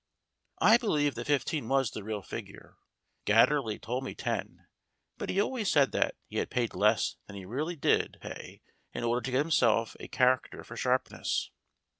I 0.57 0.77
believe 0.77 1.13
that 1.13 1.27
fifteen 1.27 1.67
was 1.67 1.91
the 1.91 2.03
real 2.03 2.23
figure. 2.23 2.75
Gatterley 3.27 3.79
told 3.79 4.03
me 4.03 4.15
ten, 4.15 4.65
but 5.19 5.29
he 5.29 5.39
always 5.39 5.69
says 5.69 5.89
that 5.89 6.15
he 6.27 6.37
had 6.39 6.49
paid 6.49 6.73
less 6.73 7.17
than 7.27 7.35
he 7.35 7.45
really 7.45 7.75
did 7.75 8.17
pay 8.19 8.63
in 8.95 9.03
order 9.03 9.21
to 9.23 9.29
get 9.29 9.37
himself 9.45 9.95
a 9.99 10.07
char 10.07 10.39
acter 10.41 10.65
for 10.65 10.75
sharpness. 10.75 11.51